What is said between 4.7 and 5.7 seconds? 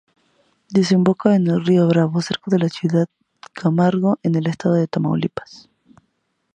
de Tamaulipas.